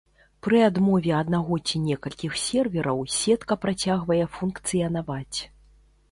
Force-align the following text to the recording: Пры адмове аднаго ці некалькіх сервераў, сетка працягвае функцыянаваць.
Пры 0.45 0.59
адмове 0.67 1.09
аднаго 1.17 1.57
ці 1.67 1.81
некалькіх 1.81 2.37
сервераў, 2.43 3.03
сетка 3.17 3.57
працягвае 3.65 4.17
функцыянаваць. 4.39 5.39